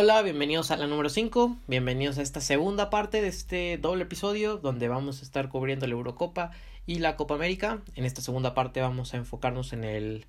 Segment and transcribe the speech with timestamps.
[0.00, 4.56] Hola, bienvenidos a la número 5, bienvenidos a esta segunda parte de este doble episodio
[4.56, 6.52] donde vamos a estar cubriendo la Eurocopa
[6.86, 7.82] y la Copa América.
[7.96, 10.24] En esta segunda parte vamos a enfocarnos en el,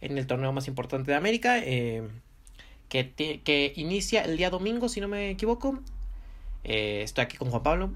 [0.00, 2.08] en el torneo más importante de América, eh,
[2.88, 3.12] que,
[3.44, 5.78] que inicia el día domingo, si no me equivoco.
[6.64, 7.90] Eh, estoy aquí con Juan Pablo.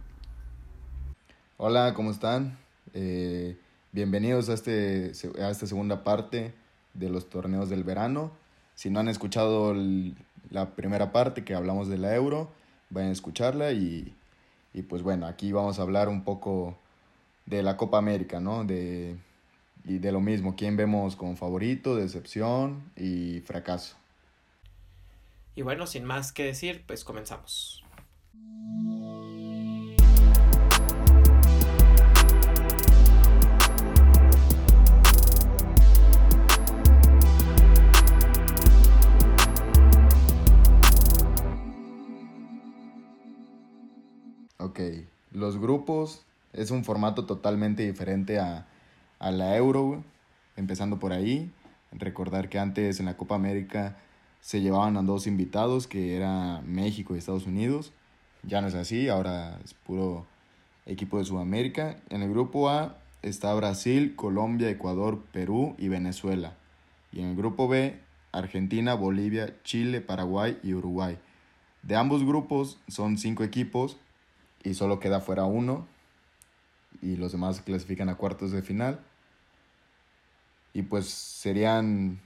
[1.57, 2.59] Hola, ¿cómo están?
[2.93, 3.57] Eh,
[3.91, 6.53] bienvenidos a, este, a esta segunda parte
[6.93, 8.33] de los torneos del verano.
[8.75, 10.15] Si no han escuchado el,
[10.51, 12.51] la primera parte que hablamos de la euro,
[12.91, 14.15] vayan a escucharla y,
[14.73, 16.77] y pues bueno, aquí vamos a hablar un poco
[17.47, 18.65] de la Copa América, ¿no?
[18.65, 19.17] De,
[19.85, 23.97] y de lo mismo, quién vemos como favorito, decepción y fracaso.
[25.55, 27.83] Y bueno, sin más que decir, pues comenzamos.
[44.77, 48.67] Ok, los grupos es un formato totalmente diferente a,
[49.19, 50.05] a la Euro,
[50.55, 51.51] empezando por ahí.
[51.93, 53.97] Recordar que antes en la Copa América
[54.43, 57.95] se llevaban a dos invitados, que era México y Estados Unidos.
[58.43, 60.27] Ya no es así, ahora es puro
[60.85, 61.97] equipo de Sudamérica.
[62.11, 66.53] En el grupo A está Brasil, Colombia, Ecuador, Perú y Venezuela.
[67.13, 67.99] Y en el grupo B,
[68.31, 71.17] Argentina, Bolivia, Chile, Paraguay y Uruguay.
[71.83, 73.97] De ambos grupos son cinco equipos
[74.67, 75.87] y solo queda fuera uno
[77.01, 78.99] y los demás clasifican a cuartos de final.
[80.73, 82.21] Y pues serían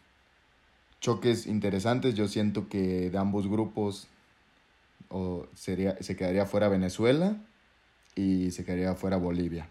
[1.01, 2.15] choques interesantes.
[2.15, 4.09] Yo siento que de ambos grupos
[5.09, 7.37] o sería, se quedaría fuera Venezuela
[8.15, 9.69] y se quedaría fuera Bolivia.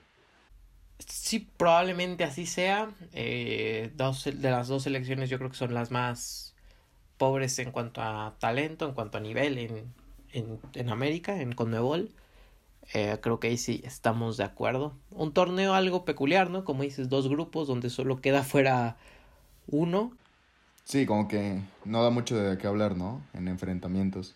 [0.99, 2.91] Sí, probablemente así sea.
[3.13, 6.53] Eh, dos, de las dos selecciones yo creo que son las más
[7.17, 9.93] pobres en cuanto a talento, en cuanto a nivel en,
[10.33, 12.11] en, en América, en Conmebol.
[12.93, 14.93] Eh, creo que ahí sí estamos de acuerdo.
[15.11, 16.65] Un torneo algo peculiar, ¿no?
[16.65, 18.97] Como dices, dos grupos donde solo queda fuera
[19.67, 20.11] uno.
[20.85, 23.21] Sí, como que no da mucho de qué hablar, ¿no?
[23.33, 24.35] En enfrentamientos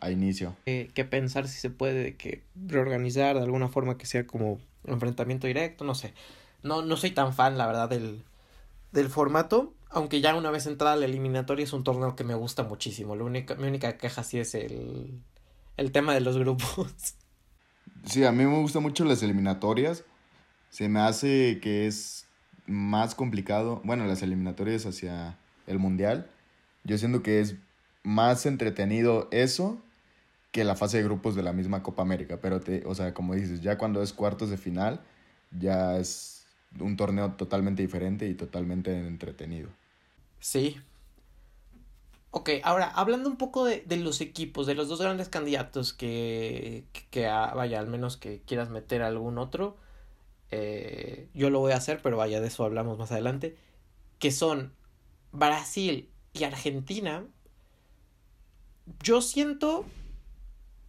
[0.00, 0.56] a inicio.
[0.64, 5.46] Eh, que pensar si se puede que reorganizar de alguna forma que sea como enfrentamiento
[5.46, 6.14] directo, no sé.
[6.62, 8.22] No, no soy tan fan, la verdad, del,
[8.92, 9.74] del formato.
[9.90, 13.14] Aunque ya una vez entrada la eliminatoria es un torneo que me gusta muchísimo.
[13.14, 15.20] La única, mi única queja sí es el,
[15.76, 17.14] el tema de los grupos.
[18.04, 20.04] Sí, a mí me gustan mucho las eliminatorias.
[20.70, 22.26] Se me hace que es
[22.66, 23.80] más complicado.
[23.84, 26.30] Bueno, las eliminatorias hacia el mundial.
[26.84, 27.56] Yo siento que es
[28.02, 29.80] más entretenido eso
[30.52, 32.38] que la fase de grupos de la misma Copa América.
[32.40, 35.00] Pero, te, o sea, como dices, ya cuando es cuartos de final,
[35.58, 36.46] ya es
[36.78, 39.68] un torneo totalmente diferente y totalmente entretenido.
[40.40, 40.76] Sí,
[42.36, 46.84] Ok, ahora, hablando un poco de, de, los equipos, de los dos grandes candidatos que,
[47.12, 49.76] que, ah, vaya, al menos que quieras meter algún otro,
[50.50, 53.56] eh, yo lo voy a hacer, pero vaya, de eso hablamos más adelante,
[54.18, 54.72] que son
[55.30, 57.24] Brasil y Argentina,
[59.00, 59.84] yo siento,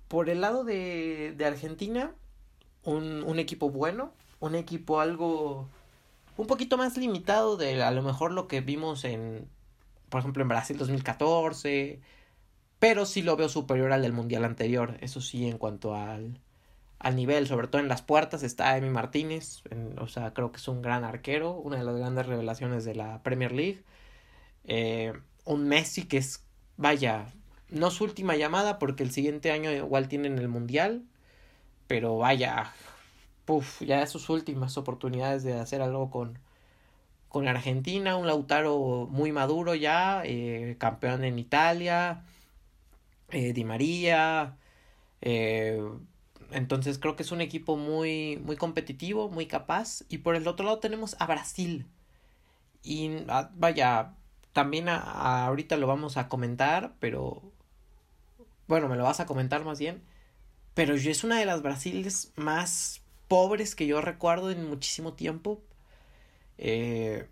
[0.08, 2.16] por el lado de, de Argentina,
[2.84, 5.70] un, un equipo bueno, un equipo algo,
[6.38, 9.48] un poquito más limitado de a lo mejor lo que vimos en
[10.10, 12.00] por ejemplo, en Brasil 2014,
[12.80, 16.40] pero sí lo veo superior al del Mundial anterior, eso sí, en cuanto al,
[17.00, 19.64] al nivel, sobre todo en las puertas está Emi Martínez,
[20.00, 23.24] o sea, creo que es un gran arquero, una de las grandes revelaciones de la
[23.24, 23.84] Premier League,
[24.66, 25.14] eh,
[25.46, 26.46] un Messi que es,
[26.78, 27.28] vaya,
[27.70, 31.04] no su última llamada porque el siguiente año igual tienen el Mundial,
[31.88, 32.74] pero vaya,
[33.46, 36.40] puff, ya sus últimas oportunidades de hacer algo con,
[37.36, 42.24] con Argentina, un Lautaro muy maduro ya, eh, campeón en Italia,
[43.30, 44.56] eh, Di María,
[45.20, 45.84] eh,
[46.52, 50.06] entonces creo que es un equipo muy, muy competitivo, muy capaz.
[50.08, 51.86] Y por el otro lado tenemos a Brasil.
[52.84, 54.14] Y ah, vaya,
[54.54, 57.52] también a, ahorita lo vamos a comentar, pero
[58.68, 60.02] bueno, me lo vas a comentar más bien.
[60.74, 65.62] Pero es una de las Brasiles más pobres que yo recuerdo en muchísimo tiempo.
[66.58, 67.28] Eh,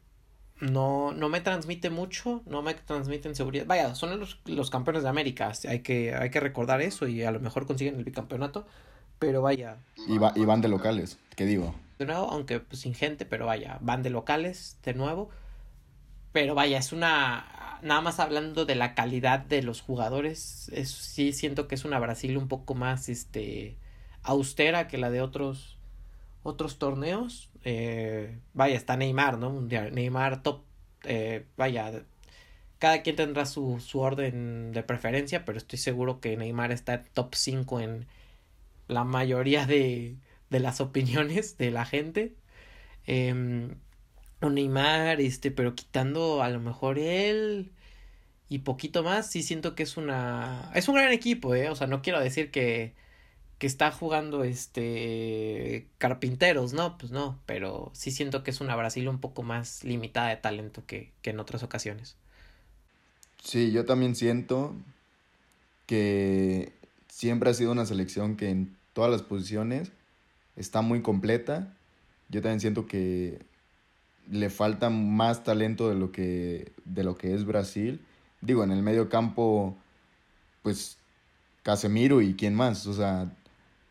[0.63, 3.65] no, no me transmite mucho, no me transmiten seguridad.
[3.65, 7.31] Vaya, son los, los campeones de América, hay que, hay que recordar eso y a
[7.31, 8.65] lo mejor consiguen el bicampeonato,
[9.19, 9.77] pero vaya.
[10.07, 11.75] Y, va, y van de locales, ¿qué digo?
[11.99, 15.29] De nuevo, aunque pues, sin gente, pero vaya, van de locales de nuevo.
[16.31, 17.79] Pero vaya, es una.
[17.83, 21.99] Nada más hablando de la calidad de los jugadores, es, sí siento que es una
[21.99, 23.77] Brasil un poco más este
[24.23, 25.77] austera que la de otros
[26.43, 27.49] otros torneos.
[27.63, 29.61] Eh, vaya, está Neymar, ¿no?
[29.61, 30.63] Neymar top,
[31.03, 32.03] eh, vaya,
[32.79, 37.35] cada quien tendrá su, su orden de preferencia, pero estoy seguro que Neymar está top
[37.35, 38.07] 5 en
[38.87, 40.17] la mayoría de,
[40.49, 42.35] de las opiniones de la gente.
[43.07, 43.33] Eh,
[44.41, 47.71] un Neymar, este, pero quitando a lo mejor él
[48.49, 51.87] y poquito más, sí siento que es una es un gran equipo, eh, o sea,
[51.87, 52.93] no quiero decir que
[53.63, 59.07] que está jugando este carpinteros, no, pues no, pero sí siento que es una Brasil
[59.07, 62.17] un poco más limitada de talento que, que en otras ocasiones.
[63.41, 64.75] Sí, yo también siento
[65.85, 66.73] que
[67.07, 69.93] siempre ha sido una selección que en todas las posiciones
[70.57, 71.73] está muy completa.
[72.27, 73.45] Yo también siento que
[74.29, 78.01] le falta más talento de lo que, de lo que es Brasil.
[78.41, 79.77] Digo, en el medio campo,
[80.63, 80.97] pues
[81.61, 82.87] Casemiro y quién más.
[82.87, 83.31] O sea,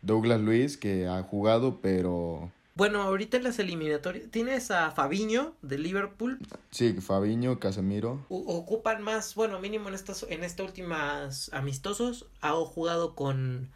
[0.03, 2.51] Douglas Luis que ha jugado, pero...
[2.75, 6.39] Bueno, ahorita en las eliminatorias tienes a Fabiño de Liverpool.
[6.71, 8.25] Sí, Fabiño, Casemiro.
[8.29, 13.69] ocupan más, bueno, mínimo en estas en estas últimas amistosos ha jugado con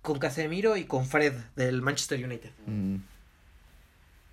[0.00, 2.50] con Casemiro y con Fred del Manchester United.
[2.66, 2.96] Mm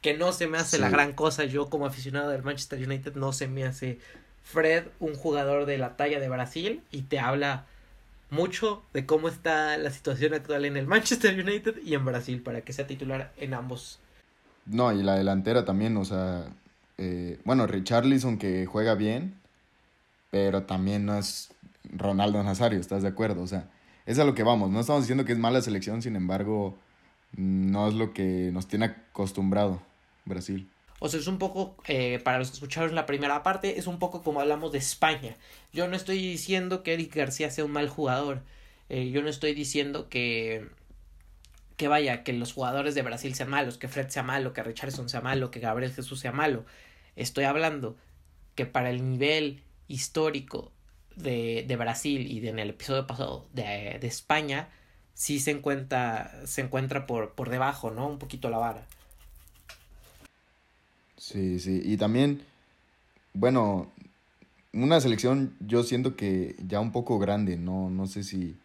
[0.05, 1.45] que no se me hace la gran cosa.
[1.45, 3.97] Yo como aficionado del Manchester United no se me hace
[4.43, 7.65] Fred un jugador de la talla de Brasil y te habla
[8.35, 12.61] mucho de cómo está la situación actual en el Manchester United y en Brasil para
[12.61, 13.99] que sea titular en ambos.
[14.65, 16.45] No, y la delantera también, o sea,
[16.97, 19.35] eh, bueno, Richarlison que juega bien,
[20.31, 21.49] pero también no es
[21.91, 23.41] Ronaldo Nazario, ¿estás de acuerdo?
[23.41, 23.69] O sea,
[24.05, 26.77] es a lo que vamos, no estamos diciendo que es mala selección, sin embargo,
[27.35, 29.81] no es lo que nos tiene acostumbrado.
[30.25, 30.67] Brasil.
[30.99, 33.99] O sea, es un poco, eh, para los que escucharon la primera parte, es un
[33.99, 35.35] poco como hablamos de España.
[35.73, 38.41] Yo no estoy diciendo que Eric García sea un mal jugador.
[38.89, 40.67] Eh, yo no estoy diciendo que,
[41.77, 45.09] que vaya, que los jugadores de Brasil sean malos, que Fred sea malo, que Richardson
[45.09, 46.65] sea malo, que Gabriel Jesús sea malo.
[47.15, 47.97] Estoy hablando
[48.55, 50.71] que para el nivel histórico
[51.15, 54.69] de, de Brasil y de, en el episodio pasado de, de España,
[55.13, 58.07] sí se encuentra, se encuentra por, por debajo, ¿no?
[58.07, 58.85] Un poquito la vara.
[61.17, 61.81] Sí, sí.
[61.83, 62.41] Y también,
[63.33, 63.91] bueno,
[64.73, 68.55] una selección yo siento que ya un poco grande, no, no sé si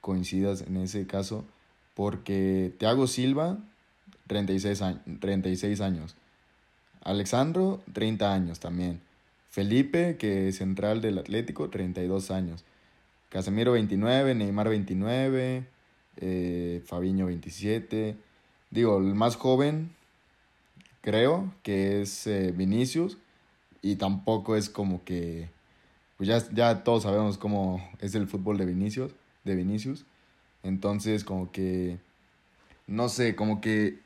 [0.00, 1.44] coincidas en ese caso,
[1.94, 3.58] porque Thiago Silva,
[4.26, 6.16] 36 años, 36 años.
[7.02, 9.00] Alexandro, 30 años también.
[9.50, 12.64] Felipe, que es central del Atlético, 32 años.
[13.28, 15.64] Casemiro, 29, Neymar, 29,
[16.16, 18.16] eh, Fabiño, 27.
[18.70, 19.90] Digo, el más joven,
[21.04, 23.18] creo que es eh, Vinicius
[23.82, 25.50] y tampoco es como que
[26.16, 29.14] pues ya, ya todos sabemos cómo es el fútbol de Vinicius,
[29.44, 30.06] de Vinicius.
[30.62, 31.98] Entonces, como que
[32.86, 33.98] no sé, como que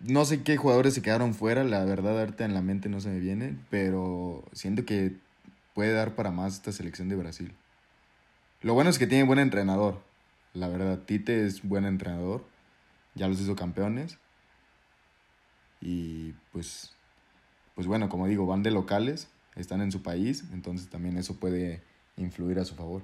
[0.00, 3.10] no sé qué jugadores se quedaron fuera, la verdad ahorita en la mente no se
[3.10, 5.12] me viene, pero siento que
[5.74, 7.54] puede dar para más esta selección de Brasil.
[8.62, 10.02] Lo bueno es que tiene buen entrenador,
[10.54, 12.44] la verdad, Tite es buen entrenador,
[13.14, 14.18] ya los hizo campeones
[15.84, 16.92] y pues,
[17.74, 21.82] pues bueno, como digo, van de locales, están en su país, entonces también eso puede
[22.16, 23.02] influir a su favor.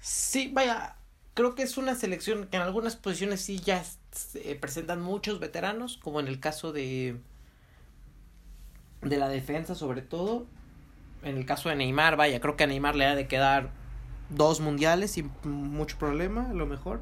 [0.00, 0.96] Sí, vaya,
[1.34, 5.98] creo que es una selección que en algunas posiciones sí ya se presentan muchos veteranos,
[5.98, 7.20] como en el caso de
[9.02, 10.46] de la defensa sobre todo.
[11.22, 13.70] En el caso de Neymar, vaya, creo que a Neymar le ha de quedar
[14.30, 17.00] dos mundiales sin mucho problema, a lo mejor.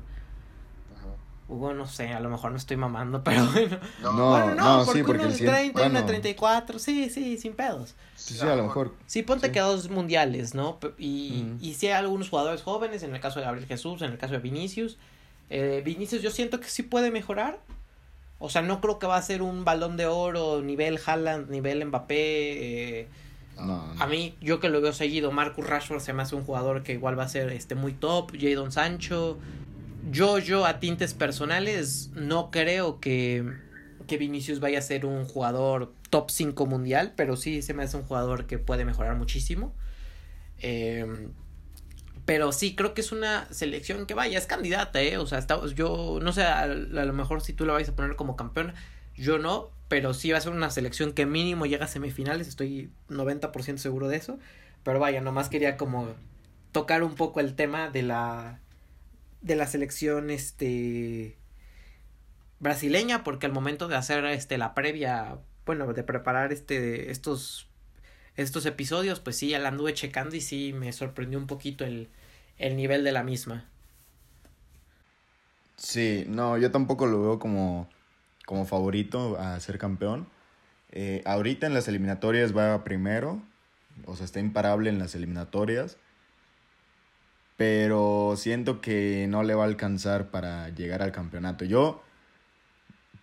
[1.53, 3.79] Hugo, no sé, a lo mejor no estoy mamando, pero bueno.
[4.03, 7.11] No, bueno, no, no porque sí, porque uno de 30 y uno de 34, sí,
[7.11, 7.95] sí, sin pedos.
[8.17, 8.95] Sí, sí, a lo mejor.
[9.07, 10.79] Sí, ponte que dos mundiales, ¿no?
[10.99, 14.19] Y, y sí hay algunos jugadores jóvenes, en el caso de Gabriel Jesús, en el
[14.19, 14.99] caso de Vinicius.
[15.51, 17.61] Eh, Vinicius yo siento que sí puede mejorar.
[18.39, 21.85] O sea, no creo que va a ser un balón de oro nivel Haaland, nivel
[21.85, 23.01] Mbappé.
[23.01, 23.09] Eh,
[23.61, 26.83] no, A mí, yo que lo veo seguido, Marcus Rashford se me hace un jugador
[26.83, 28.33] que igual va a ser este muy top.
[28.41, 29.39] Jadon Sancho
[30.11, 33.45] yo, yo a tintes personales, no creo que,
[34.07, 37.97] que Vinicius vaya a ser un jugador top 5 mundial, pero sí se me hace
[37.97, 39.75] un jugador que puede mejorar muchísimo.
[40.59, 41.33] Em,
[42.25, 45.19] pero sí, creo que es una selección que vaya, es candidata, ¿eh?
[45.19, 45.45] O sea,
[45.75, 48.75] yo no sé, a, lo mejor si tú la vais a poner como campeón,
[49.17, 52.91] yo no, pero sí va a ser una selección que mínimo llega a semifinales, estoy
[53.09, 54.39] 90% seguro de eso.
[54.85, 56.09] Pero vaya, nomás quería como
[56.73, 58.62] tocar un poco el tema de la
[59.43, 61.37] de la selección este
[62.61, 67.69] brasileña porque al momento de hacer este la previa bueno de preparar este estos
[68.37, 72.09] estos episodios pues sí ya la anduve checando y sí me sorprendió un poquito el,
[72.59, 73.69] el nivel de la misma
[75.77, 77.89] sí no yo tampoco lo veo como
[78.47, 80.29] como favorito a ser campeón
[80.93, 83.43] eh, ahorita en las eliminatorias va primero
[84.07, 85.97] o sea, está imparable en las eliminatorias.
[87.63, 91.65] Pero siento que no le va a alcanzar para llegar al campeonato.
[91.65, 92.03] Yo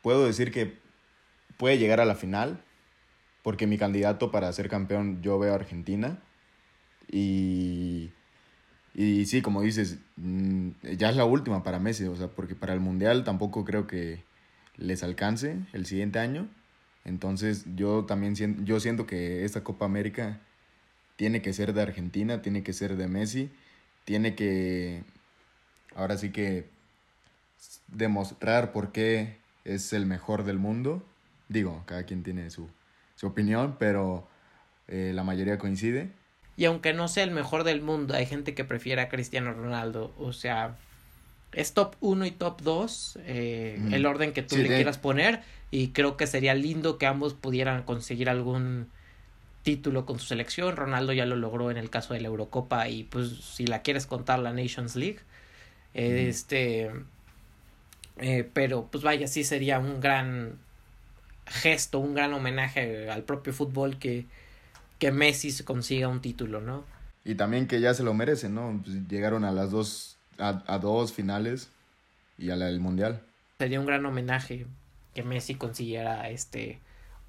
[0.01, 0.77] puedo decir que
[1.58, 2.63] puede llegar a la final,
[3.43, 6.19] porque mi candidato para ser campeón yo veo a Argentina.
[7.12, 8.12] Y,
[8.96, 12.74] y sí, como dices, mm, ya es la última para Messi, o sea, porque para
[12.74, 14.24] el Mundial tampoco creo que
[14.77, 16.48] les alcance el siguiente año.
[17.03, 20.39] Entonces yo también yo siento que esta Copa América
[21.17, 23.51] tiene que ser de Argentina, tiene que ser de Messi,
[24.09, 25.03] tiene que,
[25.93, 26.65] ahora sí que
[27.89, 31.05] demostrar por qué es el mejor del mundo.
[31.47, 32.67] Digo, cada quien tiene su,
[33.13, 34.27] su opinión, pero
[34.87, 36.09] eh, la mayoría coincide.
[36.57, 40.11] Y aunque no sea el mejor del mundo, hay gente que prefiere a Cristiano Ronaldo.
[40.17, 40.75] O sea,
[41.51, 45.43] es top 1 y top 2, eh, el orden que tú le quieras poner.
[45.69, 48.89] Y creo que sería lindo que ambos pudieran conseguir algún
[49.63, 50.75] título con su selección.
[50.75, 54.05] Ronaldo ya lo logró en el caso de la Eurocopa y pues si la quieres
[54.05, 55.19] contar la Nations League.
[55.93, 56.91] Este...
[58.21, 60.57] Eh, pero pues vaya, sí sería un gran
[61.45, 64.25] gesto, un gran homenaje al propio fútbol que,
[64.99, 66.83] que Messi consiga un título, ¿no?
[67.25, 68.81] Y también que ya se lo merecen, ¿no?
[68.83, 71.69] Pues llegaron a las dos, a, dos finales
[72.37, 73.21] y a la del Mundial.
[73.59, 74.65] Sería un gran homenaje
[75.13, 76.79] que Messi consiguiera este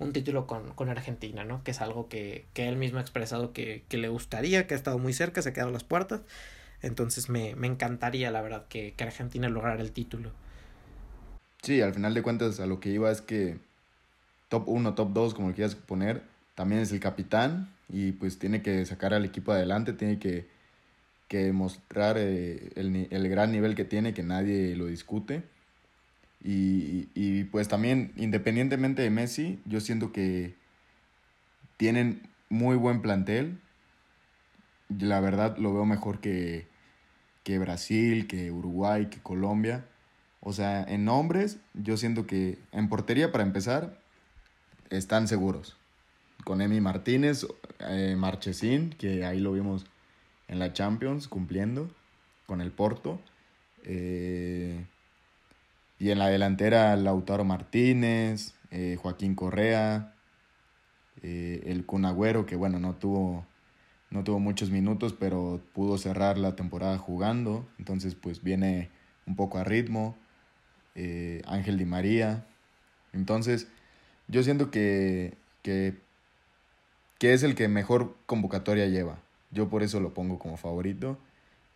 [0.00, 1.62] un título con, con Argentina, ¿no?
[1.62, 4.76] Que es algo que, que él mismo ha expresado que, que, le gustaría, que ha
[4.76, 6.23] estado muy cerca, se ha quedado a las puertas.
[6.83, 10.33] Entonces me, me encantaría, la verdad, que, que Argentina lograra el título.
[11.62, 13.59] Sí, al final de cuentas a lo que iba es que
[14.49, 16.23] top 1, top 2, como lo quieras poner,
[16.54, 20.49] también es el capitán y pues tiene que sacar al equipo adelante, tiene que,
[21.28, 25.42] que mostrar eh, el, el, gran nivel que tiene, que nadie lo discute.
[26.42, 30.54] Y, y, pues también, independientemente de Messi, yo siento que
[31.76, 33.61] tienen muy buen plantel.
[34.88, 36.66] La verdad lo veo mejor que,
[37.44, 39.85] que Brasil, que Uruguay, que Colombia.
[40.40, 44.00] O sea, en nombres, yo siento que en portería, para empezar,
[44.88, 45.76] están seguros.
[46.44, 47.47] Con Emi Martínez,
[47.80, 49.85] eh, Marchesín, que ahí lo vimos
[50.49, 51.90] en la Champions cumpliendo
[52.47, 53.20] con el Porto.
[53.85, 54.85] Eh,
[56.00, 60.14] y en la delantera Lautaro Martínez, eh, Joaquín Correa,
[61.23, 63.47] el Cunagüero, que bueno, no tuvo,
[64.11, 67.69] no tuvo muchos minutos, pero pudo cerrar la temporada jugando.
[67.78, 68.90] Entonces pues viene
[69.26, 70.16] un poco a ritmo.
[71.47, 72.47] Ángel Di María.
[73.12, 73.69] Entonces,
[74.28, 75.95] yo siento que, que,
[77.21, 79.19] es el que mejor convocatoria lleva.
[79.50, 81.19] Yo por eso lo pongo como favorito.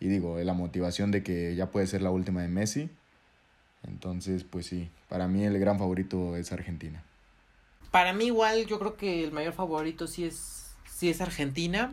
[0.00, 2.90] Y digo, la motivación de que ya puede ser la última de Messi.
[3.86, 7.02] Entonces, pues sí, para mí el gran favorito es Argentina.
[7.90, 11.92] Para mí igual, yo creo que el mayor favorito sí es, sí es Argentina.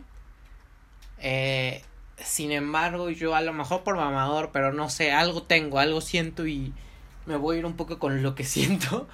[1.19, 1.83] Eh,
[2.17, 6.47] sin embargo, yo a lo mejor por mamador, pero no sé, algo tengo, algo siento
[6.47, 6.73] y
[7.25, 9.07] me voy a ir un poco con lo que siento.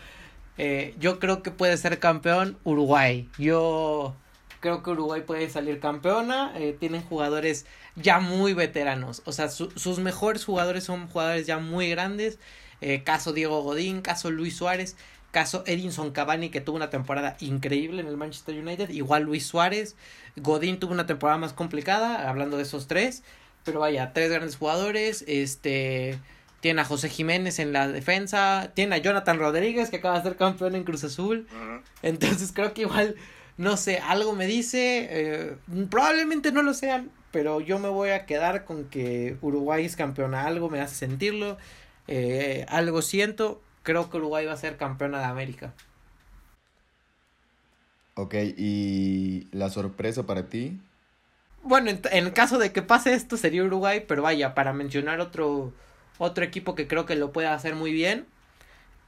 [0.57, 3.29] Eh, yo creo que puede ser campeón Uruguay.
[3.37, 4.15] Yo
[4.59, 6.51] creo que Uruguay puede salir campeona.
[6.55, 7.65] Eh, tienen jugadores
[7.95, 9.21] ya muy veteranos.
[9.25, 12.39] O sea, sus mejores jugadores son jugadores ya muy grandes.
[12.81, 14.95] Eh, caso Diego Godín, caso Luis Suárez,
[15.31, 18.89] caso Edinson Cavani que tuvo una temporada increíble en el Manchester United.
[18.89, 19.95] Igual Luis Suárez.
[20.35, 23.23] Godín tuvo una temporada más complicada, hablando de esos tres.
[23.63, 25.23] Pero vaya, tres grandes jugadores.
[25.27, 26.19] Este
[26.59, 30.35] tiene a José Jiménez en la defensa, tiene a Jonathan Rodríguez que acaba de ser
[30.37, 31.47] campeón en Cruz Azul.
[32.01, 33.15] Entonces creo que igual,
[33.57, 35.55] no sé, algo me dice, eh,
[35.89, 40.33] probablemente no lo sean, pero yo me voy a quedar con que Uruguay es campeón,
[40.33, 41.57] algo me hace sentirlo,
[42.07, 45.73] eh, algo siento, creo que Uruguay va a ser campeona de América.
[48.15, 50.79] Ok, ¿y la sorpresa para ti?
[51.63, 55.73] Bueno, en, en caso de que pase esto sería Uruguay, pero vaya, para mencionar otro
[56.17, 58.25] otro equipo que creo que lo puede hacer muy bien.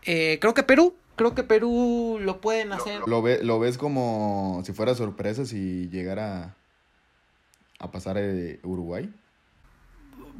[0.03, 3.01] Eh, creo que Perú, creo que Perú lo pueden hacer.
[3.07, 6.55] ¿Lo, ve, lo ves como si fuera sorpresa si llegara
[7.79, 9.11] a pasar eh, Uruguay?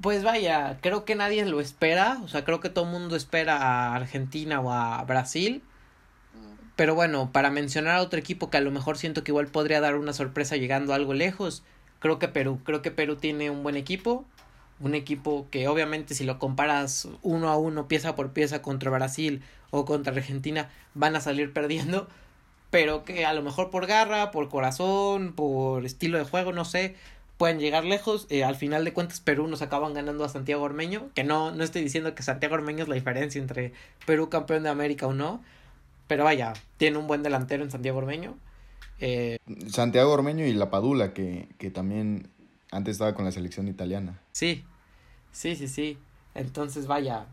[0.01, 3.57] Pues vaya, creo que nadie lo espera, o sea, creo que todo el mundo espera
[3.57, 5.61] a Argentina o a Brasil.
[6.75, 9.81] Pero bueno, para mencionar a otro equipo que a lo mejor siento que igual podría
[9.81, 11.63] dar una sorpresa llegando algo lejos,
[11.99, 14.25] creo que Perú, creo que Perú tiene un buen equipo
[14.79, 19.41] un equipo que obviamente si lo comparas uno a uno, pieza por pieza contra Brasil
[19.71, 22.07] o contra Argentina, van a salir perdiendo,
[22.69, 26.95] pero que a lo mejor por garra, por corazón, por estilo de juego, no sé,
[27.39, 28.27] pueden llegar lejos.
[28.29, 31.63] Eh, al final de cuentas, Perú nos acaban ganando a Santiago Ormeño, que no, no
[31.63, 33.71] estoy diciendo que Santiago Ormeño es la diferencia entre
[34.05, 35.41] Perú campeón de América o no,
[36.07, 38.35] pero vaya, tiene un buen delantero en Santiago Ormeño.
[38.99, 42.27] Eh, Santiago Ormeño y La Padula, que, que también
[42.71, 44.19] antes estaba con la selección italiana.
[44.33, 44.65] Sí,
[45.31, 45.97] sí, sí, sí.
[46.35, 47.25] Entonces, vaya,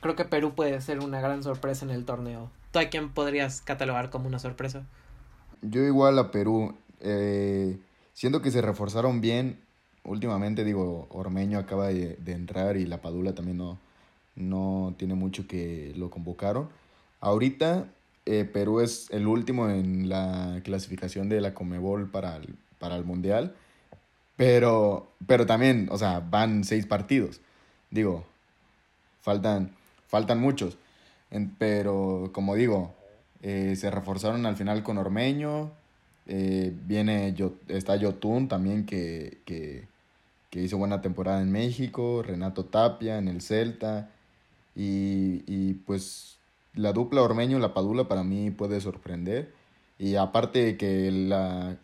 [0.00, 2.50] creo que Perú puede ser una gran sorpresa en el torneo.
[2.70, 4.86] ¿Tú a quién podrías catalogar como una sorpresa?
[5.60, 6.74] Yo igual a Perú.
[7.00, 7.78] Eh,
[8.12, 9.60] siento que se reforzaron bien.
[10.04, 13.78] Últimamente, digo, Ormeño acaba de, entrar y La Padula también no,
[14.34, 16.68] no tiene mucho que lo convocaron.
[17.20, 17.86] Ahorita
[18.26, 23.04] eh, Perú es el último en la clasificación de la Comebol para el, para el
[23.04, 23.54] Mundial.
[24.36, 27.40] Pero, pero también, o sea, van seis partidos.
[27.90, 28.24] Digo,
[29.22, 29.72] faltan,
[30.08, 30.78] faltan muchos.
[31.30, 32.94] En- pero, como digo,
[33.42, 35.70] eh, se reforzaron al final con Ormeño.
[36.26, 39.86] Eh, viene, Yo- está Yotun también que, que,
[40.50, 42.22] que hizo buena temporada en México.
[42.22, 44.10] Renato Tapia en el Celta.
[44.74, 46.38] Y, y pues
[46.74, 49.52] la dupla Ormeño-La Padula para mí puede sorprender.
[49.98, 51.76] Y aparte que la...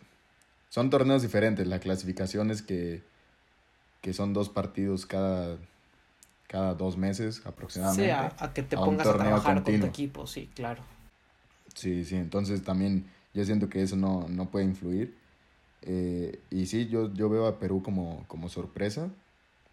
[0.70, 3.02] son torneos diferentes, la clasificación es que,
[4.00, 5.58] que son dos partidos cada,
[6.48, 8.04] cada dos meses aproximadamente.
[8.04, 10.82] Sí, a, a que te a pongas a trabajar con tu equipo, sí, claro.
[11.74, 13.04] Sí, sí, entonces también
[13.38, 15.14] yo siento que eso no, no puede influir.
[15.82, 19.10] Eh, y sí, yo, yo veo a Perú como, como sorpresa.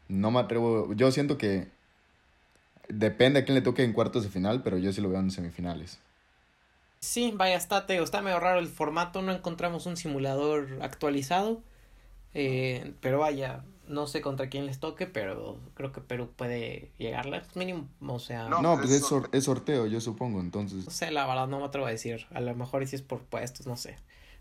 [0.08, 1.68] No me atrevo, yo siento que
[2.88, 5.32] depende a quién le toque en cuartos de final, pero yo sí lo veo en
[5.32, 5.98] semifinales.
[7.00, 11.62] Sí, vaya, está, te digo, está medio raro el formato, no encontramos un simulador actualizado,
[12.36, 17.42] eh, pero vaya, no sé contra quién les toque, pero creo que Perú puede llegarle,
[17.56, 20.86] mínimo, o sea, No, No, pues es es, sor- es sorteo, yo supongo, entonces.
[20.86, 23.02] no sé, la verdad, no me atrevo a decir, a lo mejor y si es
[23.02, 23.98] por puestos, no sé,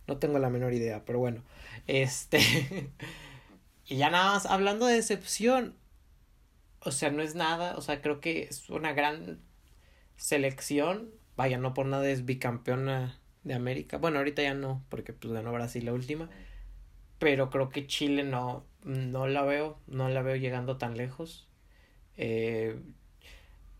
[0.06, 1.42] no tengo la menor idea, pero bueno,
[1.86, 2.38] este,
[3.86, 5.76] y ya nada más, hablando de decepción,
[6.80, 9.40] o sea, no es nada, o sea, creo que es una gran
[10.16, 15.32] selección, vaya, no por nada es bicampeona de América, bueno, ahorita ya no, porque pues
[15.34, 16.30] ganó Brasil la última,
[17.24, 21.48] pero creo que Chile no, no la veo, no la veo llegando tan lejos.
[22.18, 22.78] Eh,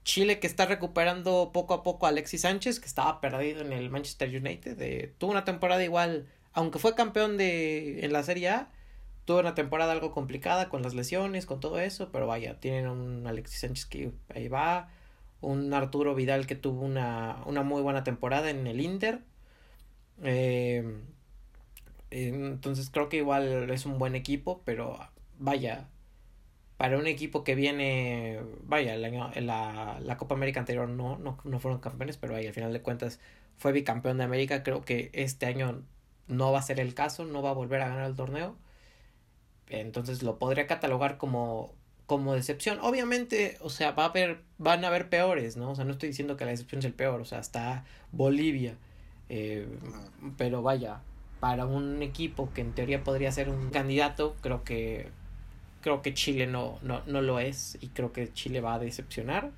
[0.03, 3.91] Chile que está recuperando poco a poco a Alexis Sánchez, que estaba perdido en el
[3.91, 8.73] Manchester United, eh, tuvo una temporada igual, aunque fue campeón de en la Serie A,
[9.27, 13.27] tuvo una temporada algo complicada con las lesiones, con todo eso, pero vaya, tienen un
[13.27, 14.89] Alexis Sánchez que ahí va,
[15.43, 19.21] un Arturo Vidal que tuvo una, una muy buena temporada en el Inter.
[20.23, 20.83] Eh,
[22.15, 24.99] entonces creo que igual es un buen equipo, pero
[25.39, 25.89] vaya,
[26.77, 31.39] para un equipo que viene, vaya, el año, la, la Copa América anterior no, no,
[31.45, 33.21] no fueron campeones, pero vaya, al final de cuentas
[33.57, 35.83] fue bicampeón de América, creo que este año
[36.29, 38.57] no va a ser el caso, no va a volver a ganar el torneo.
[39.69, 41.75] Entonces lo podría catalogar como,
[42.07, 42.79] como decepción.
[42.81, 45.71] Obviamente, o sea, va a haber, van a haber peores, ¿no?
[45.71, 48.77] O sea, no estoy diciendo que la decepción es el peor, o sea, está Bolivia.
[49.29, 49.67] Eh,
[50.37, 51.01] pero vaya,
[51.45, 55.11] para un equipo que en teoría podría ser un candidato, creo que
[55.83, 59.51] creo que Chile no, no, no lo es y creo que Chile va a decepcionar.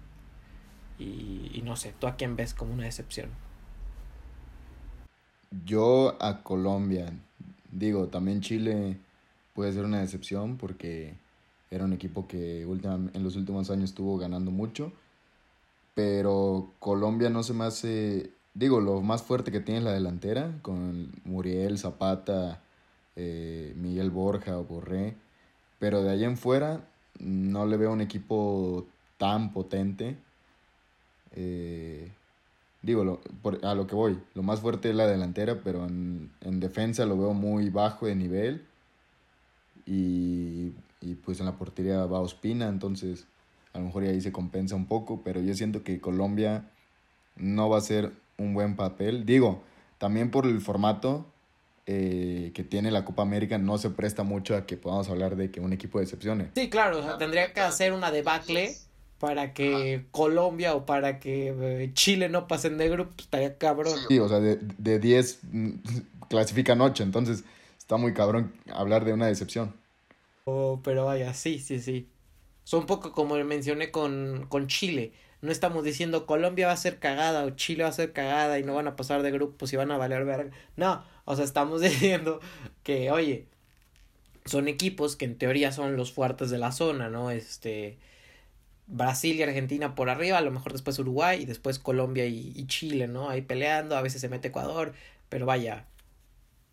[0.99, 3.29] Y, no sé, ¿tú a quién ves como una decepción?
[5.65, 7.13] Yo a Colombia,
[7.71, 8.97] digo, también Chile
[9.55, 11.15] puede ser una decepción porque
[11.71, 14.91] era un equipo que en los últimos años estuvo ganando mucho,
[15.95, 20.59] pero Colombia no se me hace, digo, lo más fuerte que tiene es la delantera,
[20.63, 22.61] con Muriel, Zapata,
[23.17, 25.15] eh, Miguel Borja o Borré,
[25.79, 26.81] pero de ahí en fuera
[27.21, 28.87] no le veo un equipo
[29.19, 30.17] tan potente.
[31.33, 32.11] Eh,
[32.83, 33.21] digo, lo-
[33.63, 37.19] a lo que voy, lo más fuerte es la delantera, pero en, en defensa lo
[37.19, 38.67] veo muy bajo de nivel.
[39.87, 43.27] Y, y pues en la portería va Ospina, entonces
[43.73, 46.71] a lo mejor ahí se compensa un poco, pero yo siento que Colombia
[47.37, 49.27] no va a ser un buen papel.
[49.27, 49.63] Digo,
[49.99, 51.27] también por el formato
[51.87, 55.51] eh, que tiene la Copa América no se presta mucho a que podamos hablar de
[55.51, 56.51] que un equipo decepcione.
[56.55, 58.75] Sí, claro, o sea, tendría que hacer una debacle
[59.19, 63.99] para que Colombia o para que eh, Chile no pasen de grupo, estaría cabrón.
[64.09, 65.71] Sí, o sea, de, de 10 mm,
[66.29, 67.45] clasifican 8, entonces
[67.79, 69.75] está muy cabrón hablar de una decepción.
[70.45, 72.09] Oh, pero vaya, sí, sí, sí.
[72.65, 75.13] Es un poco como mencioné con, con Chile.
[75.47, 78.65] No estamos diciendo Colombia va a ser cagada o Chile va a ser cagada y
[78.65, 80.51] no van a pasar de grupos y van a valer verga.
[80.77, 82.41] No, o sea, estamos diciendo
[82.83, 83.47] que, oye,
[84.45, 87.31] son equipos que en teoría son los fuertes de la zona, ¿no?
[87.31, 87.97] Este,
[88.89, 93.07] Brasil y Argentina por arriba, a lo mejor después Uruguay y después Colombia y, Chile,
[93.07, 93.31] ¿no?
[93.31, 94.95] Ahí peleando, a veces se mete Ecuador,
[95.29, 95.87] pero vaya,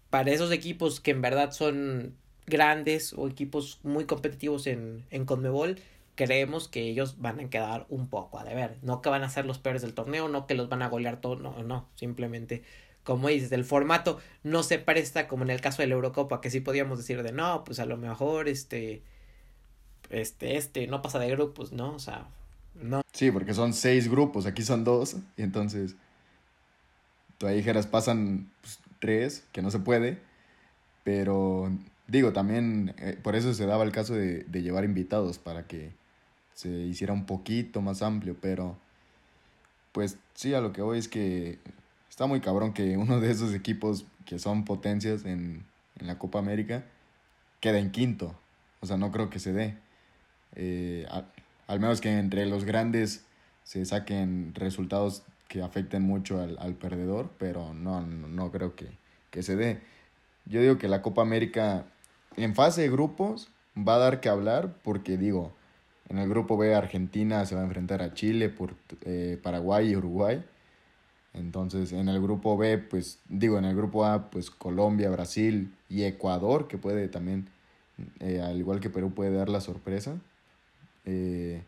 [0.10, 2.16] para esos equipos que en verdad son
[2.48, 5.78] grandes o equipos muy competitivos en, en Conmebol,
[6.16, 8.78] creemos que ellos van a quedar un poco a deber.
[8.82, 11.22] No que van a ser los peores del torneo, no que los van a golear
[11.22, 11.88] todo, no, no.
[11.96, 12.64] Simplemente
[13.04, 16.50] como dices, el formato no se presta como en el caso de la Eurocopa, que
[16.50, 19.02] sí podíamos decir de no, pues a lo mejor este,
[20.10, 21.94] este, este, no pasa de grupos, ¿no?
[21.94, 22.28] O sea,
[22.76, 23.02] no.
[23.12, 25.96] Sí, porque son seis grupos, aquí son dos, y entonces,
[27.38, 30.20] tú ahí dijeras, pasan pues, tres, que no se puede,
[31.04, 31.72] pero
[32.08, 35.92] digo, también eh, por eso se daba el caso de, de llevar invitados, para que
[36.54, 38.78] se hiciera un poquito más amplio, pero
[39.92, 41.60] pues sí, a lo que voy es que
[42.10, 45.66] está muy cabrón que uno de esos equipos que son potencias en,
[46.00, 46.84] en la Copa América
[47.60, 48.36] quede en quinto.
[48.82, 49.78] O sea, no creo que se dé.
[50.56, 51.08] Eh,
[51.68, 53.26] al, menos que entre los grandes
[53.64, 58.88] se saquen resultados que afecten mucho al, al perdedor, pero no, no, creo que,
[59.32, 59.80] que se dé.
[60.46, 61.86] Yo digo que la Copa América
[62.36, 65.54] en fase de grupos va a dar que hablar porque digo,
[66.10, 69.96] en el grupo B Argentina se va a enfrentar a Chile, por, eh, Paraguay y
[69.96, 70.44] Uruguay.
[71.34, 76.04] Entonces, en el grupo B, pues digo, en el grupo A, pues Colombia, Brasil y
[76.04, 77.50] Ecuador, que puede también,
[78.20, 80.16] eh, al igual que Perú, puede dar la sorpresa.
[81.06, 81.64] Eh,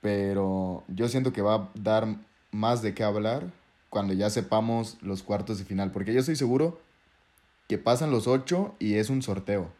[0.00, 2.06] pero yo siento que va a dar
[2.52, 3.50] más de qué hablar
[3.88, 6.78] cuando ya sepamos los cuartos de final, porque yo estoy seguro
[7.68, 9.70] que pasan los ocho y es un sorteo.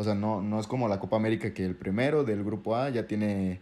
[0.00, 2.88] O sea, no, no es como la Copa América que el primero del grupo A
[2.88, 3.60] ya tiene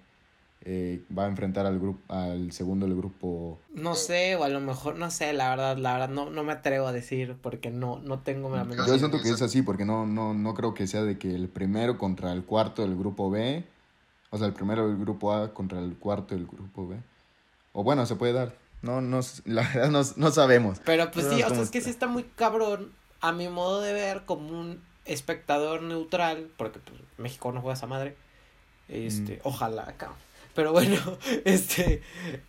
[0.64, 4.61] eh, va a enfrentar al grupo al segundo del grupo no sé o a lo
[4.61, 8.01] mejor no sé la verdad la verdad no, no me atrevo a decir porque no
[8.01, 10.87] no tengo la menor yo siento que es así porque no no no creo que
[10.87, 13.64] sea de que el primero contra el cuarto del grupo B
[14.31, 16.96] o sea el primero del grupo A contra el cuarto del grupo B.
[17.72, 18.55] O bueno se puede dar.
[18.83, 20.81] No no la verdad no, no sabemos.
[20.85, 23.92] Pero pues sí o sea es que sí está muy cabrón a mi modo de
[23.92, 28.16] ver como un espectador neutral porque pues, México no juega esa madre
[28.88, 29.40] este mm.
[29.42, 30.97] ojalá cabrón pero bueno,
[31.44, 32.03] este,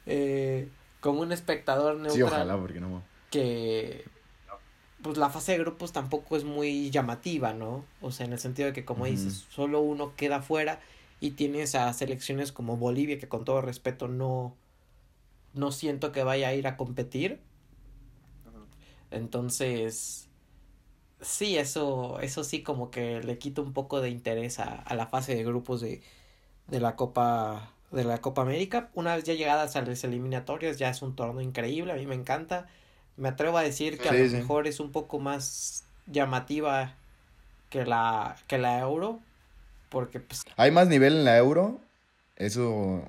[0.07, 0.67] eh,
[0.99, 2.15] como un espectador neutral.
[2.15, 3.03] Sí, ojalá, porque no.
[3.29, 4.03] Que,
[5.03, 7.85] pues la fase de grupos tampoco es muy llamativa, ¿no?
[8.01, 10.79] O sea, en el sentido de que, como dices, solo uno queda fuera
[11.19, 14.55] y tienes a selecciones como Bolivia, que con todo respeto no,
[15.53, 17.39] no siento que vaya a ir a competir.
[19.11, 20.28] Entonces,
[21.21, 25.07] sí, eso, eso sí como que le quita un poco de interés a, a la
[25.07, 26.01] fase de grupos de,
[26.67, 28.89] de la Copa de la Copa América.
[28.93, 32.15] Una vez ya llegadas a las eliminatorias, ya es un torneo increíble, a mí me
[32.15, 32.67] encanta.
[33.17, 36.95] Me atrevo a decir que a lo mejor es un poco más llamativa
[37.69, 39.19] que la, que la Euro,
[39.89, 40.43] porque pues...
[40.55, 41.79] Hay más nivel en la Euro,
[42.35, 43.03] eso,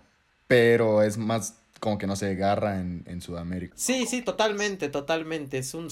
[0.48, 3.74] pero es más como que no se agarra en, en Sudamérica.
[3.76, 5.58] Sí, sí, totalmente, totalmente.
[5.58, 5.90] Es un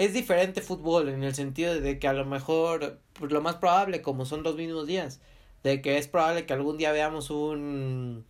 [0.00, 4.00] es diferente fútbol en el sentido de que a lo mejor, pues, lo más probable,
[4.00, 5.20] como son los mismos días,
[5.62, 8.24] de que es probable que algún día veamos un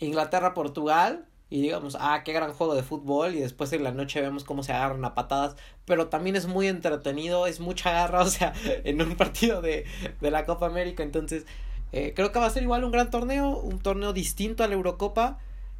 [0.00, 4.44] Inglaterra-Portugal y digamos, ah, qué gran juego de fútbol y después en la noche vemos
[4.44, 8.52] cómo se agarran a patadas, pero también es muy entretenido, es mucha garra, o sea,
[8.84, 9.86] en un partido de,
[10.20, 11.46] de la Copa América, entonces
[11.92, 14.74] eh, creo que va a ser igual un gran torneo, un torneo distinto a la
[14.74, 15.38] Eurocopa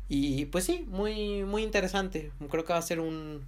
[0.09, 3.47] y pues sí, muy, muy interesante, creo que va a ser un,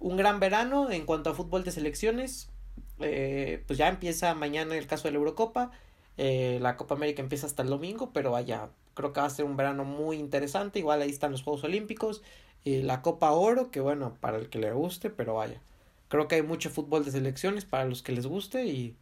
[0.00, 2.50] un gran verano en cuanto a fútbol de selecciones,
[2.98, 5.70] eh, pues ya empieza mañana el caso de la Eurocopa,
[6.16, 9.44] eh, la Copa América empieza hasta el domingo, pero vaya, creo que va a ser
[9.44, 10.78] un verano muy interesante.
[10.78, 12.22] Igual ahí están los Juegos Olímpicos,
[12.64, 15.60] y la Copa Oro, que bueno, para el que le guste, pero vaya,
[16.08, 18.96] creo que hay mucho fútbol de selecciones para los que les guste y,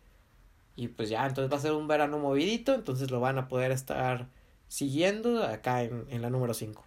[0.76, 3.72] y pues ya, entonces va a ser un verano movidito, entonces lo van a poder
[3.72, 4.28] estar
[4.68, 6.84] siguiendo acá en, en la número 5.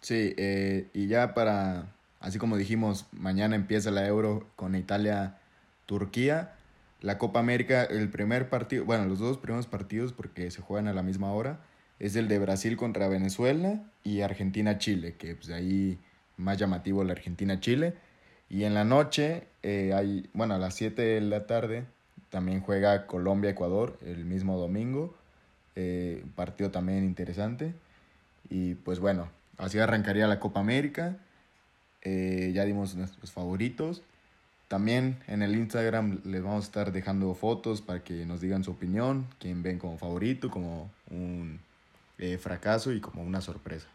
[0.00, 6.54] Sí, eh, y ya para, así como dijimos, mañana empieza la Euro con Italia-Turquía.
[7.00, 10.92] La Copa América, el primer partido, bueno, los dos primeros partidos, porque se juegan a
[10.92, 11.58] la misma hora,
[11.98, 15.98] es el de Brasil contra Venezuela y Argentina-Chile, que pues ahí
[16.36, 17.94] más llamativo la Argentina-Chile.
[18.48, 21.84] Y en la noche, eh, hay, bueno, a las 7 de la tarde,
[22.30, 25.14] también juega Colombia-Ecuador el mismo domingo.
[25.74, 27.74] Eh, partido también interesante.
[28.48, 31.18] Y pues bueno, así arrancaría la Copa América.
[32.02, 34.02] Eh, ya dimos nuestros favoritos.
[34.68, 38.70] También en el Instagram les vamos a estar dejando fotos para que nos digan su
[38.70, 41.60] opinión, quién ven como favorito, como un
[42.18, 43.86] eh, fracaso y como una sorpresa.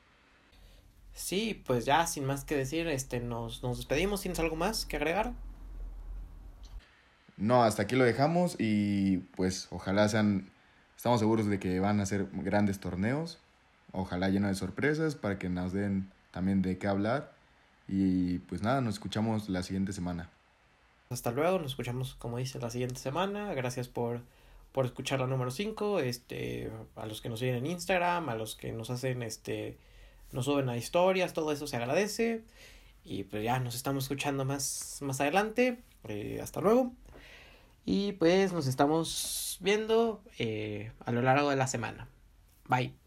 [1.14, 4.22] Sí, pues ya sin más que decir, este nos, nos despedimos.
[4.22, 5.34] ¿Tienes algo más que agregar?
[7.38, 10.50] No, hasta aquí lo dejamos y pues ojalá sean,
[10.96, 13.40] estamos seguros de que van a ser grandes torneos,
[13.92, 17.37] ojalá lleno de sorpresas para que nos den también de qué hablar
[17.88, 20.30] y pues nada, nos escuchamos la siguiente semana.
[21.10, 23.54] Hasta luego, nos escuchamos como dice la siguiente semana.
[23.54, 24.22] Gracias por,
[24.72, 26.00] por escuchar la número 5.
[26.00, 29.78] Este, a los que nos siguen en Instagram, a los que nos hacen este
[30.32, 32.44] nos suben a historias, todo eso se agradece.
[33.04, 35.80] Y pues ya nos estamos escuchando más, más adelante.
[36.08, 36.92] Eh, hasta luego.
[37.86, 42.10] Y pues nos estamos viendo eh, a lo largo de la semana.
[42.68, 43.07] Bye.